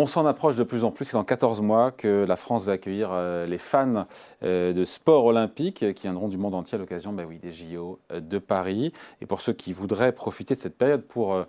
[0.00, 1.06] On s'en approche de plus en plus.
[1.06, 4.06] C'est dans 14 mois que la France va accueillir euh, les fans
[4.44, 7.98] euh, de sport olympique qui viendront du monde entier à l'occasion bah oui, des JO
[8.12, 8.92] euh, de Paris.
[9.20, 11.44] Et pour ceux qui voudraient profiter de cette période pour,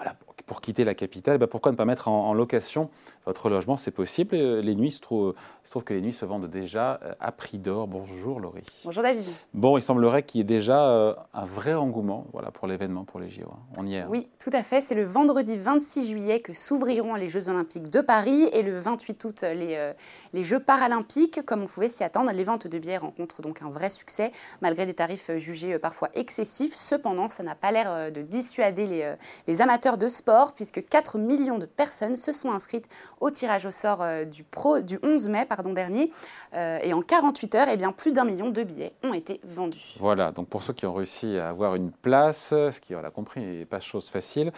[0.00, 2.88] voilà, pour quitter la capitale, bah pourquoi ne pas mettre en, location
[3.26, 3.76] votre logement?
[3.76, 4.34] C'est possible.
[4.34, 5.34] Les nuits se trouve
[5.78, 7.86] que les nuits se vendent déjà euh, à prix d'or.
[7.86, 8.64] Bonjour Laurie.
[8.84, 9.24] Bonjour David.
[9.54, 13.20] Bon, il semblerait qu'il y ait déjà euh, un vrai engouement voilà, pour l'événement, pour
[13.20, 13.44] les JO.
[13.44, 13.58] Hein.
[13.78, 14.00] On y est.
[14.00, 14.08] Hein.
[14.10, 14.80] Oui, tout à fait.
[14.80, 19.24] C'est le vendredi 26 juillet que s'ouvriront les Jeux Olympiques de Paris et le 28
[19.24, 19.92] août les, euh,
[20.32, 21.44] les Jeux Paralympiques.
[21.46, 24.86] Comme on pouvait s'y attendre, les ventes de billets rencontrent donc un vrai succès malgré
[24.86, 26.74] des tarifs jugés parfois excessifs.
[26.74, 29.14] Cependant, ça n'a pas l'air de dissuader les,
[29.46, 32.88] les, amateurs de sport puisque 4 millions de personnes se sont inscrites
[33.20, 36.10] au tirage au sort du, pro, du 11 mai dernier.
[36.54, 39.96] Euh, et en 48 heures, eh bien, plus d'un million de billets ont été vendus.
[39.98, 43.10] Voilà, donc pour ceux qui ont réussi à avoir une place, ce qui, on l'a
[43.10, 44.52] compris, n'est pas chose facile.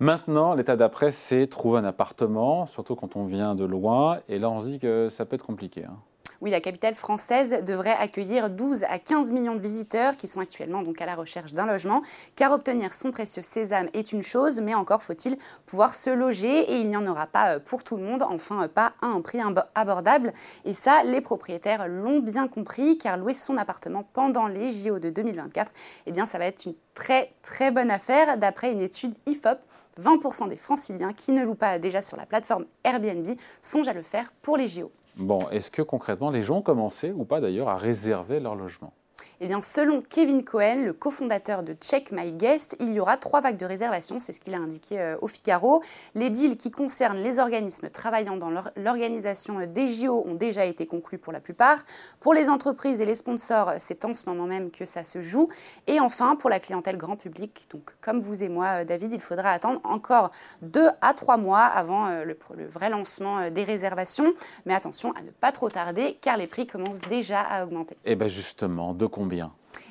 [0.00, 4.18] Maintenant, l'état d'après, c'est trouver un appartement, surtout quand on vient de loin.
[4.28, 5.84] Et là, on se dit que ça peut être compliqué.
[5.84, 5.96] Hein.
[6.40, 10.82] Oui, la capitale française devrait accueillir 12 à 15 millions de visiteurs qui sont actuellement
[10.82, 12.00] donc à la recherche d'un logement,
[12.36, 16.76] car obtenir son précieux sésame est une chose, mais encore faut-il pouvoir se loger et
[16.76, 19.20] il n'y en aura pas euh, pour tout le monde, enfin euh, pas à un
[19.20, 19.40] prix
[19.74, 20.32] abordable.
[20.64, 25.10] Et ça, les propriétaires l'ont bien compris, car louer son appartement pendant les JO de
[25.10, 25.72] 2024,
[26.06, 29.58] eh bien ça va être une très très bonne affaire d'après une étude IFOP
[30.00, 33.26] 20% des franciliens qui ne louent pas déjà sur la plateforme Airbnb
[33.60, 34.92] songent à le faire pour les JO.
[35.18, 38.92] Bon, est-ce que concrètement les gens ont commencé ou pas d'ailleurs à réserver leur logement?
[39.40, 43.40] Eh bien, selon Kevin Cohen, le cofondateur de Check My Guest, il y aura trois
[43.40, 45.80] vagues de réservation, c'est ce qu'il a indiqué euh, au Figaro.
[46.16, 51.18] Les deals qui concernent les organismes travaillant dans l'organisation des JO ont déjà été conclus
[51.18, 51.78] pour la plupart.
[52.18, 55.48] Pour les entreprises et les sponsors, c'est en ce moment même que ça se joue.
[55.86, 59.20] Et enfin, pour la clientèle grand public, donc comme vous et moi, euh, David, il
[59.20, 64.34] faudra attendre encore deux à trois mois avant euh, le, le vrai lancement des réservations.
[64.66, 67.94] Mais attention à ne pas trop tarder, car les prix commencent déjà à augmenter.
[68.04, 69.27] Et eh bien justement, de combien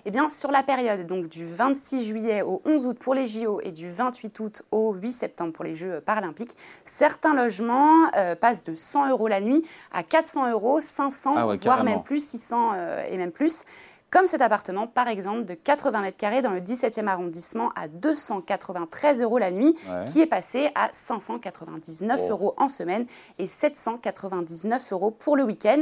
[0.06, 3.60] eh bien, sur la période donc, du 26 juillet au 11 août pour les JO
[3.62, 6.56] et du 28 août au 8 septembre pour les Jeux paralympiques,
[6.86, 11.84] certains logements euh, passent de 100 euros la nuit à 400 euros, 500, ah voire
[11.84, 13.66] même plus, 600 euh, et même plus.
[14.10, 19.22] Comme cet appartement, par exemple, de 80 mètres carrés dans le 17e arrondissement à 293
[19.22, 19.76] euros la nuit,
[20.06, 23.06] qui est passé à 599 euros en semaine
[23.38, 25.82] et 799 euros pour le week-end.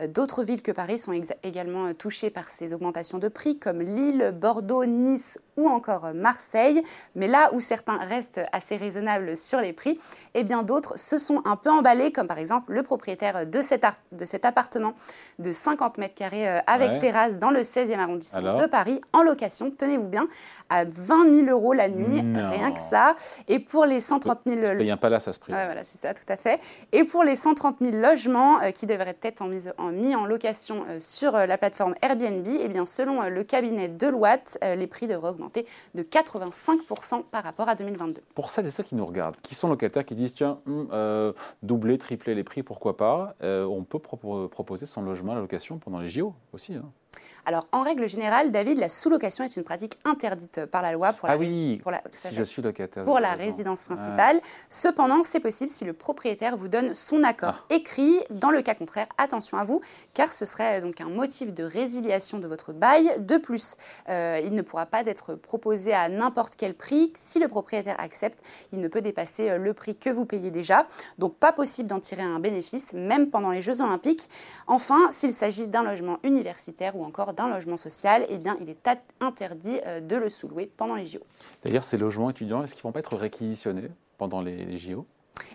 [0.00, 3.82] Euh, d'autres villes que Paris sont également euh, touchées par ces augmentations de prix, comme
[3.82, 6.82] Lille, Bordeaux, Nice ou encore Marseille.
[7.14, 9.98] Mais là où certains restent assez raisonnables sur les prix,
[10.34, 13.84] et bien d'autres se sont un peu emballés, comme par exemple le propriétaire de cet,
[14.12, 14.94] de cet appartement
[15.38, 19.70] de 50 mètres carrés euh, avec terrasse dans le 16e arrondissement de Paris, en location,
[19.70, 20.26] tenez-vous bien,
[20.68, 23.16] à 20 000 euros la nuit, rien que ça.
[23.48, 24.58] Et pour les 130 000...
[24.60, 25.52] Je paye un palace à ce prix.
[25.52, 26.60] Ouais, voilà, c'est ça, tout à fait.
[26.92, 30.26] Et pour les 130 000 logements euh, qui devraient être en, mise, en, mis en
[30.26, 35.30] location euh, sur la plateforme Airbnb, eh bien, selon le cabinet Deloitte, les prix devraient
[35.30, 38.22] augmenter de 85% par rapport à 2022.
[38.34, 41.32] Pour ça, c'est ça qui nous regarde, qui sont locataires qui disent, tiens, hum,
[41.62, 45.98] doubler, tripler les prix, pourquoi pas On peut proposer son logement à la location pendant
[45.98, 46.74] les JO aussi.
[46.74, 46.84] Hein.
[47.48, 51.28] Alors, en règle générale, David, la sous-location est une pratique interdite par la loi pour
[51.28, 54.40] la, ah oui, pour la, si je suis locataire, pour la résidence principale.
[54.68, 57.74] Cependant, c'est possible si le propriétaire vous donne son accord ah.
[57.74, 58.18] écrit.
[58.30, 59.80] Dans le cas contraire, attention à vous,
[60.12, 63.12] car ce serait donc un motif de résiliation de votre bail.
[63.20, 63.76] De plus,
[64.08, 67.12] euh, il ne pourra pas être proposé à n'importe quel prix.
[67.14, 68.42] Si le propriétaire accepte,
[68.72, 70.88] il ne peut dépasser euh, le prix que vous payez déjà.
[71.18, 74.28] Donc, pas possible d'en tirer un bénéfice, même pendant les Jeux Olympiques.
[74.66, 78.88] Enfin, s'il s'agit d'un logement universitaire ou encore d'un logement social, eh bien, il est
[79.20, 81.20] interdit euh, de le sous-louer pendant les JO.
[81.62, 83.88] D'ailleurs, ces logements étudiants, est-ce qu'ils ne vont pas être réquisitionnés
[84.18, 85.06] pendant les, les JO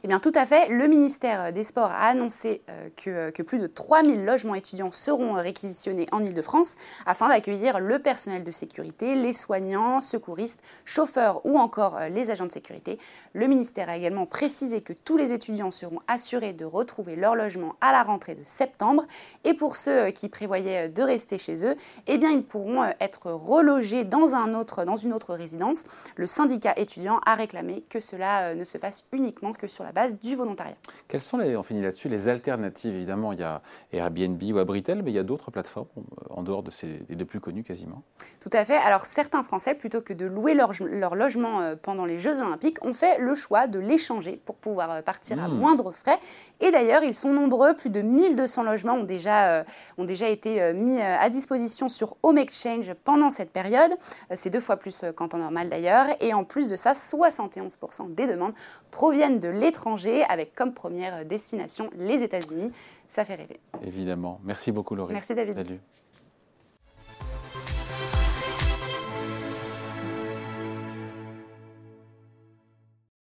[0.04, 0.68] eh bien, tout à fait.
[0.68, 5.34] Le ministère des Sports a annoncé euh, que, que, plus de 3000 logements étudiants seront
[5.34, 6.76] réquisitionnés en Ile-de-France
[7.06, 12.48] afin d'accueillir le personnel de sécurité, les soignants, secouristes, chauffeurs ou encore euh, les agents
[12.48, 12.98] de sécurité.
[13.34, 17.76] Le ministère a également précisé que tous les étudiants seront assurés de retrouver leur logement
[17.80, 19.06] à la rentrée de septembre.
[19.44, 21.76] Et pour ceux euh, qui prévoyaient de rester chez eux,
[22.08, 25.84] eh bien, ils pourront être relogés dans, un autre, dans une autre résidence.
[26.16, 30.20] Le syndicat étudiant a réclamé que cela ne se fasse uniquement que sur la base
[30.20, 30.76] du volontariat.
[31.08, 32.94] Quelles sont, les, on finit là-dessus, les alternatives?
[32.94, 33.62] Évidemment, il y a
[33.92, 37.16] Airbnb ou Abritel, mais il y a d'autres plateformes euh, en dehors de ces, des
[37.16, 38.04] deux plus connues quasiment.
[38.40, 38.78] Tout à fait.
[38.78, 42.84] Alors certains Français, plutôt que de louer leur, leur logement euh, pendant les Jeux Olympiques,
[42.84, 45.54] ont fait le choix de l'échanger pour pouvoir euh, partir à hmm.
[45.54, 46.20] moindre frais.
[46.60, 47.74] Et d'ailleurs, ils sont nombreux.
[47.74, 49.66] Plus de 1200 logements ont déjà,
[49.98, 53.92] ont déjà été mis à disposition sur Home Exchange pendant cette période.
[54.36, 56.06] C'est deux fois plus qu'en temps normal d'ailleurs.
[56.20, 58.54] Et en plus de ça, 71% des demandes
[58.92, 62.72] proviennent de l'étranger l'étranger avec comme première destination les États-Unis.
[63.08, 63.60] Ça fait rêver.
[63.84, 64.40] Évidemment.
[64.44, 65.14] Merci beaucoup Laurie.
[65.14, 65.56] Merci David.
[65.56, 65.80] Salut.